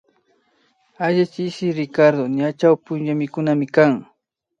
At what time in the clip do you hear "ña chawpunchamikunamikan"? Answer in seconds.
2.37-3.93